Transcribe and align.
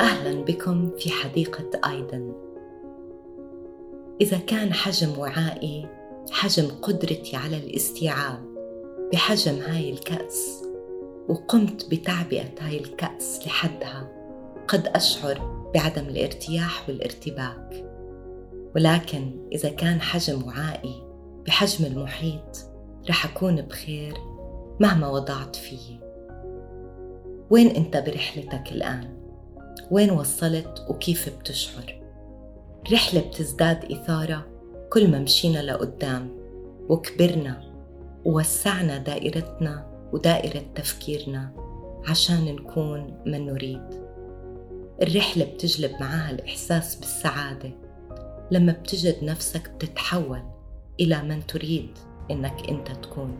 أهلا 0.00 0.44
بكم 0.44 0.90
في 0.98 1.10
حديقة 1.10 1.80
آيدن. 1.90 2.32
إذا 4.20 4.38
كان 4.38 4.72
حجم 4.72 5.18
وعائي 5.18 5.88
حجم 6.30 6.68
قدرتي 6.82 7.36
على 7.36 7.56
الاستيعاب 7.56 8.44
بحجم 9.12 9.58
هاي 9.58 9.90
الكأس 9.90 10.64
وقمت 11.28 11.90
بتعبئة 11.90 12.48
هاي 12.60 12.78
الكأس 12.80 13.46
لحدها 13.46 14.08
قد 14.68 14.86
أشعر 14.86 15.70
بعدم 15.74 16.08
الارتياح 16.08 16.88
والارتباك. 16.88 17.84
ولكن 18.76 19.48
إذا 19.52 19.68
كان 19.68 20.00
حجم 20.00 20.46
وعائي 20.46 21.02
بحجم 21.46 21.84
المحيط 21.84 22.56
رح 23.08 23.36
أكون 23.36 23.56
بخير 23.56 24.14
مهما 24.80 25.08
وضعت 25.08 25.56
فيه. 25.56 25.98
وين 27.50 27.68
أنت 27.68 27.96
برحلتك 27.96 28.72
الآن؟ 28.72 29.17
وين 29.90 30.10
وصلت 30.10 30.86
وكيف 30.88 31.38
بتشعر؟ 31.38 32.02
رحلة 32.92 33.20
بتزداد 33.20 33.92
إثارة 33.92 34.46
كل 34.92 35.10
ما 35.10 35.18
مشينا 35.18 35.58
لقدام 35.58 36.30
وكبرنا 36.88 37.62
ووسعنا 38.24 38.98
دائرتنا 38.98 39.86
ودائرة 40.12 40.64
تفكيرنا 40.74 41.50
عشان 42.08 42.44
نكون 42.44 43.22
من 43.26 43.46
نريد. 43.46 44.08
الرحلة 45.02 45.44
بتجلب 45.44 45.90
معاها 46.00 46.30
الإحساس 46.30 46.96
بالسعادة. 46.96 47.70
لما 48.50 48.72
بتجد 48.72 49.24
نفسك 49.24 49.70
بتتحول 49.70 50.42
إلى 51.00 51.22
من 51.22 51.46
تريد 51.46 51.90
إنك 52.30 52.68
أنت 52.68 52.88
تكون. 52.90 53.38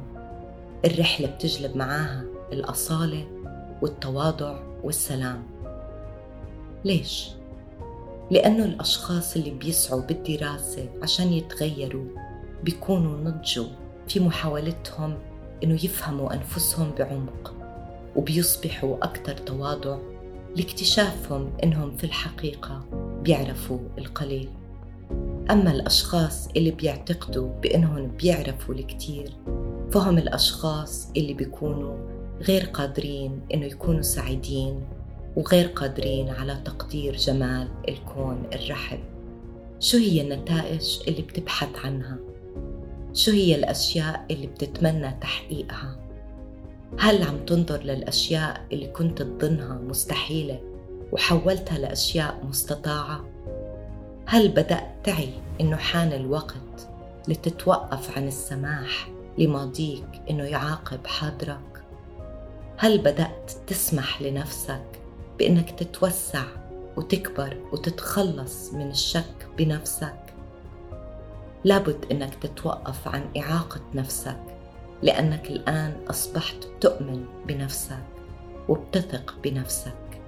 الرحلة 0.84 1.26
بتجلب 1.28 1.76
معاها 1.76 2.24
الأصالة 2.52 3.26
والتواضع 3.82 4.58
والسلام. 4.84 5.42
ليش؟ 6.84 7.30
لأنه 8.30 8.64
الأشخاص 8.64 9.36
اللي 9.36 9.50
بيسعوا 9.50 10.00
بالدراسة 10.02 10.88
عشان 11.02 11.32
يتغيروا 11.32 12.06
بيكونوا 12.64 13.30
نضجوا 13.30 13.66
في 14.08 14.20
محاولتهم 14.20 15.18
إنه 15.64 15.74
يفهموا 15.74 16.34
أنفسهم 16.34 16.90
بعمق 16.98 17.54
وبيصبحوا 18.16 18.96
أكثر 19.04 19.32
تواضع 19.32 19.98
لاكتشافهم 20.56 21.50
إنهم 21.64 21.96
في 21.96 22.04
الحقيقة 22.04 22.84
بيعرفوا 23.22 23.78
القليل 23.98 24.48
أما 25.50 25.70
الأشخاص 25.70 26.48
اللي 26.56 26.70
بيعتقدوا 26.70 27.48
بإنهم 27.62 28.06
بيعرفوا 28.06 28.74
الكثير 28.74 29.32
فهم 29.90 30.18
الأشخاص 30.18 31.10
اللي 31.16 31.34
بيكونوا 31.34 31.96
غير 32.40 32.64
قادرين 32.64 33.40
إنه 33.54 33.66
يكونوا 33.66 34.02
سعيدين 34.02 34.80
وغير 35.36 35.66
قادرين 35.66 36.28
على 36.28 36.62
تقدير 36.64 37.16
جمال 37.16 37.68
الكون 37.88 38.46
الرحب 38.54 39.00
شو 39.80 39.98
هي 39.98 40.20
النتائج 40.20 40.98
اللي 41.08 41.22
بتبحث 41.22 41.68
عنها؟ 41.84 42.16
شو 43.12 43.30
هي 43.30 43.54
الأشياء 43.54 44.26
اللي 44.30 44.46
بتتمنى 44.46 45.10
تحقيقها؟ 45.20 45.96
هل 46.98 47.22
عم 47.22 47.38
تنظر 47.46 47.82
للأشياء 47.82 48.66
اللي 48.72 48.86
كنت 48.86 49.22
تظنها 49.22 49.74
مستحيلة 49.74 50.60
وحولتها 51.12 51.78
لأشياء 51.78 52.44
مستطاعة؟ 52.48 53.24
هل 54.26 54.48
بدأت 54.48 54.86
تعي 55.04 55.30
إنه 55.60 55.76
حان 55.76 56.12
الوقت 56.12 56.88
لتتوقف 57.28 58.16
عن 58.16 58.28
السماح 58.28 59.08
لماضيك 59.38 60.22
إنه 60.30 60.44
يعاقب 60.44 61.06
حاضرك؟ 61.06 61.82
هل 62.76 62.98
بدأت 62.98 63.52
تسمح 63.66 64.22
لنفسك 64.22 64.97
بإنك 65.38 65.70
تتوسع 65.70 66.44
وتكبر 66.96 67.56
وتتخلص 67.72 68.72
من 68.74 68.90
الشك 68.90 69.48
بنفسك؟ 69.58 70.28
لابد 71.64 72.04
إنك 72.10 72.34
تتوقف 72.34 73.08
عن 73.08 73.24
إعاقة 73.36 73.80
نفسك 73.94 74.40
لأنك 75.02 75.50
الآن 75.50 75.96
أصبحت 76.10 76.68
تؤمن 76.80 77.24
بنفسك 77.46 78.04
وبتثق 78.68 79.34
بنفسك 79.44 80.20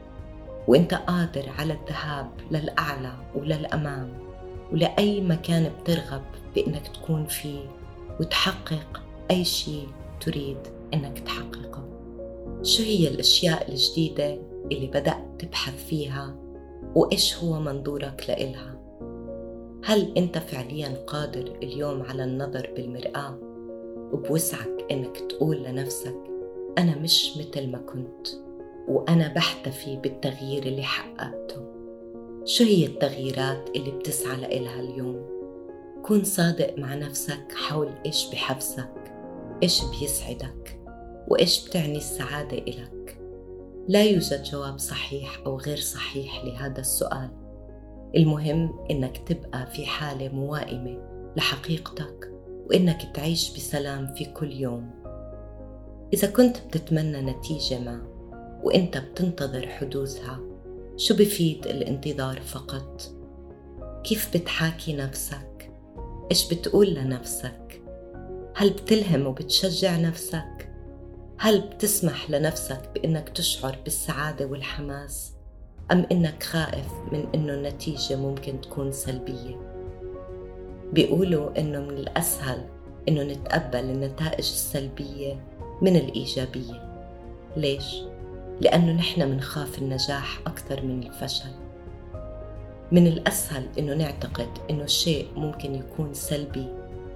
وإنت 0.69 0.95
قادر 0.95 1.49
على 1.59 1.73
الذهاب 1.73 2.31
للأعلى 2.51 3.13
وللأمام 3.35 4.13
ولأي 4.73 5.21
مكان 5.21 5.73
بترغب 5.81 6.23
بإنك 6.55 6.89
تكون 6.89 7.27
فيه 7.27 7.61
وتحقق 8.21 9.03
أي 9.31 9.45
شيء 9.45 9.89
تريد 10.21 10.59
إنك 10.95 11.19
تحققه 11.19 11.85
شو 12.63 12.83
هي 12.83 13.09
الأشياء 13.09 13.71
الجديدة 13.71 14.39
اللي 14.73 14.87
بدأت 14.87 15.25
تبحث 15.39 15.87
فيها 15.87 16.37
وإيش 16.95 17.37
هو 17.39 17.61
منظورك 17.61 18.25
لإلها؟ 18.29 18.81
هل 19.85 20.13
أنت 20.17 20.39
فعليا 20.39 20.89
قادر 21.07 21.59
اليوم 21.63 22.03
على 22.03 22.25
النظر 22.25 22.71
بالمرآة؟ 22.77 23.39
وبوسعك 24.13 24.87
إنك 24.91 25.17
تقول 25.17 25.63
لنفسك 25.63 26.17
أنا 26.79 26.99
مش 26.99 27.37
مثل 27.37 27.71
ما 27.71 27.79
كنت 27.79 28.27
وأنا 28.89 29.29
بحتفي 29.29 29.97
بالتغيير 29.97 30.63
اللي 30.63 30.83
حققته. 30.83 31.63
شو 32.45 32.65
هي 32.65 32.87
التغييرات 32.87 33.71
اللي 33.77 33.91
بتسعى 33.91 34.37
لإلها 34.37 34.81
اليوم؟ 34.81 35.27
كون 36.03 36.25
صادق 36.25 36.79
مع 36.79 36.95
نفسك 36.95 37.53
حول 37.53 37.89
إيش 38.07 38.31
بحفزك 38.33 39.13
إيش 39.63 39.83
بيسعدك 39.85 40.81
وإيش 41.29 41.69
بتعني 41.69 41.97
السعادة 41.97 42.59
إلك. 42.59 43.20
لا 43.91 44.05
يوجد 44.05 44.43
جواب 44.43 44.79
صحيح 44.79 45.41
أو 45.47 45.59
غير 45.59 45.77
صحيح 45.77 46.45
لهذا 46.45 46.81
السؤال 46.81 47.31
المهم 48.17 48.87
إنك 48.91 49.19
تبقى 49.29 49.67
في 49.67 49.87
حالة 49.87 50.29
موائمة 50.29 50.99
لحقيقتك 51.37 52.33
وإنك 52.67 53.11
تعيش 53.15 53.57
بسلام 53.57 54.15
في 54.15 54.25
كل 54.25 54.53
يوم 54.53 54.91
إذا 56.13 56.31
كنت 56.31 56.57
بتتمنى 56.69 57.21
نتيجة 57.21 57.79
ما 57.79 58.03
وإنت 58.63 58.99
بتنتظر 58.99 59.69
حدوثها 59.69 60.41
شو 60.97 61.15
بفيد 61.15 61.67
الانتظار 61.67 62.41
فقط؟ 62.41 63.03
كيف 64.05 64.37
بتحاكي 64.37 64.97
نفسك؟ 64.97 65.73
إيش 66.31 66.55
بتقول 66.55 66.95
لنفسك؟ 66.95 67.83
هل 68.57 68.71
بتلهم 68.71 69.27
وبتشجع 69.27 69.97
نفسك؟ 69.97 70.70
هل 71.43 71.61
بتسمح 71.61 72.31
لنفسك 72.31 72.81
بإنك 72.95 73.29
تشعر 73.29 73.77
بالسعادة 73.85 74.47
والحماس؟ 74.47 75.33
أم 75.93 76.07
إنك 76.13 76.43
خائف 76.43 76.87
من 77.13 77.27
إنه 77.35 77.55
النتيجة 77.55 78.17
ممكن 78.17 78.61
تكون 78.61 78.93
سلبية 78.93 79.57
بيقولوا 80.93 81.61
إنه 81.61 81.81
من 81.81 81.99
الأسهل 81.99 82.69
إنه 83.09 83.23
نتقبل 83.23 83.79
النتائج 83.79 84.39
السلبية 84.39 85.45
من 85.83 85.97
الإيجابية 85.97 87.05
ليش؟ 87.57 87.97
لأنه 88.61 88.93
نحن 88.93 89.31
منخاف 89.31 89.79
النجاح 89.79 90.41
أكثر 90.47 90.83
من 90.83 91.03
الفشل 91.03 91.51
من 92.93 93.07
الأسهل 93.07 93.67
إنه 93.79 93.95
نعتقد 93.95 94.49
إنه 94.71 94.85
الشيء 94.85 95.29
ممكن 95.37 95.75
يكون 95.75 96.15
سلبي 96.15 96.67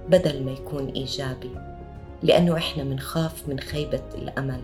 بدل 0.09 0.43
ما 0.43 0.51
يكون 0.51 0.87
إيجابي 0.87 1.74
لأنه 2.23 2.57
إحنا 2.57 2.83
منخاف 2.83 3.49
من 3.49 3.59
خيبة 3.59 4.03
الأمل 4.15 4.61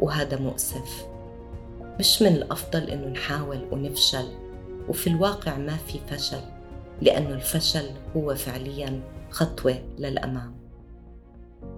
وهذا 0.00 0.38
مؤسف. 0.38 1.06
مش 1.98 2.22
من 2.22 2.28
الأفضل 2.28 2.90
إنه 2.90 3.06
نحاول 3.06 3.68
ونفشل 3.72 4.28
وفي 4.88 5.06
الواقع 5.06 5.56
ما 5.58 5.76
في 5.76 5.98
فشل 6.10 6.40
لأنه 7.02 7.30
الفشل 7.30 7.90
هو 8.16 8.34
فعليا 8.34 9.00
خطوة 9.30 9.82
للأمام. 9.98 10.56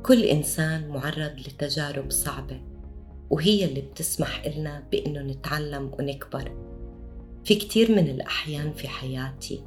كل 0.02 0.22
إنسان 0.24 0.88
معرض 0.88 1.32
لتجارب 1.38 2.10
صعبة 2.10 2.60
وهي 3.30 3.64
اللي 3.64 3.80
بتسمح 3.80 4.42
إلنا 4.46 4.82
بإنه 4.92 5.20
نتعلم 5.20 5.90
ونكبر. 5.98 6.52
في 7.44 7.54
كتير 7.54 7.93
من 7.93 8.08
الأحيان 8.08 8.72
في 8.72 8.88
حياتي 8.88 9.62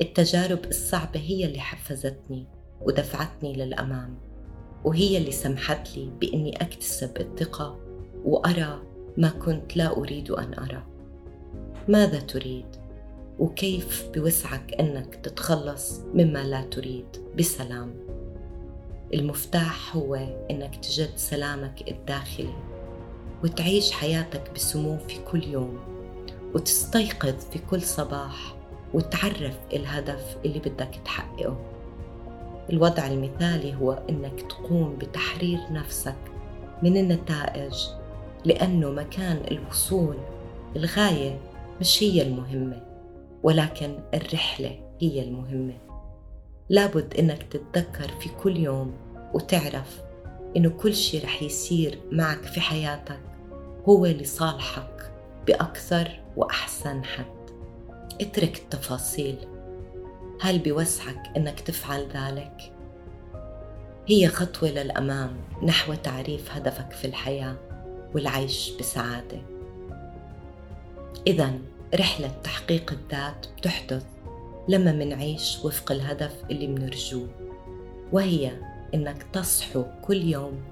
التجارب 0.00 0.64
الصعبة 0.64 1.20
هي 1.20 1.44
اللي 1.44 1.60
حفزتني 1.60 2.46
ودفعتني 2.80 3.52
للأمام. 3.52 4.14
وهي 4.86 5.18
اللي 5.18 5.32
سمحت 5.32 5.96
لي 5.96 6.10
بإني 6.20 6.62
أكتسب 6.62 7.20
الثقة 7.20 7.78
وأرى 8.24 8.82
ما 9.16 9.28
كنت 9.28 9.76
لا 9.76 9.96
أريد 9.96 10.30
أن 10.30 10.54
أرى. 10.54 10.82
ماذا 11.88 12.20
تريد؟ 12.20 12.66
وكيف 13.38 14.10
بوسعك 14.14 14.74
أنك 14.80 15.14
تتخلص 15.14 16.00
مما 16.14 16.44
لا 16.44 16.62
تريد؟ 16.62 17.06
بسلام. 17.38 17.94
المفتاح 19.14 19.96
هو 19.96 20.14
أنك 20.50 20.76
تجد 20.76 21.10
سلامك 21.16 21.88
الداخلي 21.88 22.54
وتعيش 23.44 23.90
حياتك 23.92 24.50
بسمو 24.54 24.98
في 24.98 25.18
كل 25.30 25.44
يوم 25.44 25.78
وتستيقظ 26.54 27.34
في 27.52 27.58
كل 27.70 27.82
صباح 27.82 28.56
وتعرف 28.94 29.58
الهدف 29.72 30.36
اللي 30.44 30.58
بدك 30.58 31.00
تحققه. 31.04 31.75
الوضع 32.70 33.06
المثالي 33.06 33.74
هو 33.74 33.92
إنك 34.10 34.40
تقوم 34.42 34.96
بتحرير 34.96 35.58
نفسك 35.70 36.16
من 36.82 36.96
النتائج 36.96 37.74
لأنه 38.44 38.90
مكان 38.90 39.42
الوصول 39.50 40.16
الغاية 40.76 41.38
مش 41.80 42.02
هي 42.02 42.22
المهمة 42.22 42.82
ولكن 43.42 43.98
الرحلة 44.14 44.80
هي 45.00 45.22
المهمة. 45.22 45.74
لابد 46.68 47.14
إنك 47.18 47.42
تتذكر 47.42 48.08
في 48.20 48.28
كل 48.42 48.56
يوم 48.56 48.92
وتعرف 49.34 50.00
إنه 50.56 50.68
كل 50.68 50.94
شي 50.94 51.18
رح 51.18 51.42
يصير 51.42 51.98
معك 52.12 52.42
في 52.42 52.60
حياتك 52.60 53.20
هو 53.88 54.06
لصالحك 54.06 55.12
بأكثر 55.46 56.20
وأحسن 56.36 57.04
حد. 57.04 57.50
اترك 58.20 58.56
التفاصيل. 58.58 59.36
هل 60.40 60.58
بوسعك 60.58 61.32
إنك 61.36 61.60
تفعل 61.60 62.08
ذلك؟ 62.14 62.72
هي 64.06 64.28
خطوة 64.28 64.68
للأمام 64.68 65.36
نحو 65.62 65.94
تعريف 65.94 66.52
هدفك 66.52 66.92
في 66.92 67.04
الحياة 67.06 67.56
والعيش 68.14 68.72
بسعادة 68.80 69.42
إذا 71.26 71.52
رحلة 71.94 72.28
تحقيق 72.44 72.92
الذات 72.92 73.46
بتحدث 73.58 74.04
لما 74.68 74.92
منعيش 74.92 75.58
وفق 75.64 75.92
الهدف 75.92 76.44
اللي 76.50 76.66
منرجوه 76.66 77.28
وهي 78.12 78.52
إنك 78.94 79.22
تصحو 79.32 79.84
كل 80.02 80.16
يوم 80.16 80.62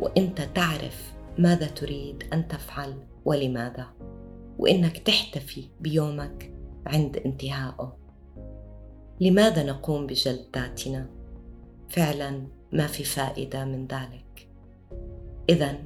وإنت 0.00 0.42
تعرف 0.54 1.12
ماذا 1.38 1.66
تريد 1.66 2.24
أن 2.32 2.48
تفعل 2.48 2.94
ولماذا 3.24 3.86
وإنك 4.58 4.98
تحتفي 4.98 5.64
بيومك 5.80 6.52
عند 6.86 7.16
انتهائه 7.16 7.99
لماذا 9.20 9.62
نقوم 9.62 10.06
بجلد 10.06 10.44
ذاتنا 10.56 11.06
فعلا 11.88 12.42
ما 12.72 12.86
في 12.86 13.04
فائدة 13.04 13.64
من 13.64 13.86
ذلك. 13.86 14.48
اذا 15.48 15.78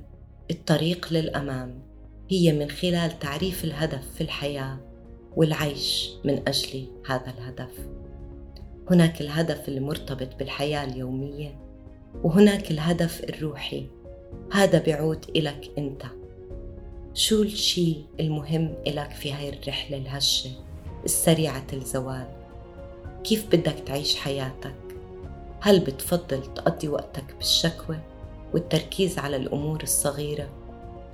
الطريق 0.51 1.13
للأمام 1.13 1.83
هي 2.31 2.53
من 2.53 2.71
خلال 2.71 3.19
تعريف 3.19 3.65
الهدف 3.65 4.15
في 4.15 4.21
الحياة 4.21 4.79
والعيش 5.37 6.11
من 6.25 6.43
أجل 6.49 6.87
هذا 7.07 7.35
الهدف. 7.39 7.89
هناك 8.91 9.21
الهدف 9.21 9.69
المرتبط 9.69 10.39
بالحياة 10.39 10.85
اليومية 10.85 11.59
وهناك 12.23 12.71
الهدف 12.71 13.25
الروحي. 13.25 13.87
هذا 14.53 14.79
بيعود 14.79 15.25
إلك 15.37 15.71
أنت. 15.79 16.03
شو 17.15 17.43
الشيء 17.43 18.05
المهم 18.21 18.75
إلك 18.87 19.11
في 19.11 19.33
هاي 19.33 19.49
الرحلة 19.49 19.97
الهشة 19.97 20.51
السريعة 21.05 21.67
الزوال؟ 21.73 22.44
كيف 23.25 23.47
بدك 23.47 23.77
تعيش 23.87 24.17
حياتك؟ 24.17 24.75
هل 25.61 25.81
بتفضل 25.81 26.43
تقضي 26.55 26.89
وقتك 26.89 27.25
بالشكوى 27.39 27.99
والتركيز 28.55 29.19
على 29.19 29.37
الأمور 29.37 29.83
الصغيرة؟ 29.83 30.49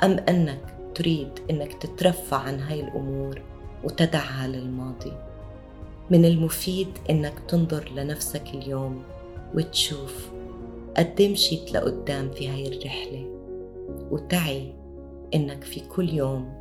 أم 0.02 0.10
أنك 0.10 0.74
تريد 0.94 1.28
أنك 1.50 1.72
تترفع 1.72 2.36
عن 2.36 2.60
هاي 2.60 2.80
الأمور 2.80 3.42
وتدعها 3.84 4.48
للماضي؟ 4.48 5.12
من 6.10 6.24
المفيد 6.24 6.88
أنك 7.10 7.34
تنظر 7.48 7.92
لنفسك 7.96 8.44
اليوم 8.54 9.02
وتشوف 9.54 10.30
قد 10.96 11.22
مشيت 11.22 11.72
لقدام 11.72 12.30
في 12.30 12.48
هاي 12.48 12.68
الرحلة. 12.68 13.26
وتعي 14.10 14.74
إنك 15.34 15.64
في 15.64 15.80
كل 15.80 16.08
يوم 16.08 16.54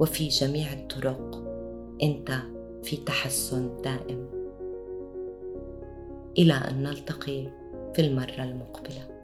وفي 0.00 0.28
جميع 0.28 0.72
الطرق 0.72 1.44
أنت 2.02 2.38
في 2.82 2.96
تحسن 2.96 3.82
دائم. 3.84 4.43
إلى 6.38 6.52
أن 6.54 6.82
نلتقي 6.82 7.48
في 7.94 8.06
المرة 8.06 8.42
المقبلة. 8.44 9.20